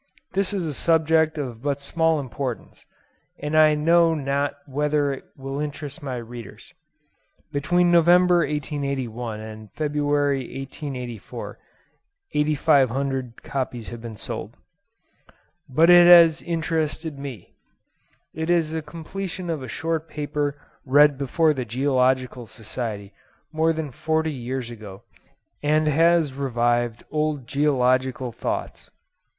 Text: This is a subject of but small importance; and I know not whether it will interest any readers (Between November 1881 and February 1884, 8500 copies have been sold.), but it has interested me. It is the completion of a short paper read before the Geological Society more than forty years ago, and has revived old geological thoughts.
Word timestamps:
This 0.33 0.51
is 0.51 0.65
a 0.65 0.73
subject 0.73 1.37
of 1.37 1.61
but 1.61 1.79
small 1.79 2.19
importance; 2.19 2.87
and 3.37 3.55
I 3.55 3.75
know 3.75 4.15
not 4.15 4.55
whether 4.65 5.13
it 5.13 5.25
will 5.37 5.59
interest 5.59 6.01
any 6.03 6.23
readers 6.23 6.73
(Between 7.51 7.91
November 7.91 8.37
1881 8.37 9.39
and 9.39 9.71
February 9.73 10.39
1884, 10.59 11.59
8500 12.33 13.43
copies 13.43 13.89
have 13.89 14.01
been 14.01 14.15
sold.), 14.17 14.55
but 15.69 15.91
it 15.91 16.07
has 16.07 16.41
interested 16.41 17.19
me. 17.19 17.53
It 18.33 18.49
is 18.49 18.71
the 18.71 18.81
completion 18.81 19.51
of 19.51 19.61
a 19.61 19.67
short 19.67 20.09
paper 20.09 20.59
read 20.83 21.15
before 21.15 21.53
the 21.53 21.63
Geological 21.63 22.47
Society 22.47 23.13
more 23.51 23.71
than 23.71 23.91
forty 23.91 24.33
years 24.33 24.71
ago, 24.71 25.03
and 25.61 25.85
has 25.87 26.33
revived 26.33 27.03
old 27.11 27.45
geological 27.45 28.31
thoughts. 28.31 28.89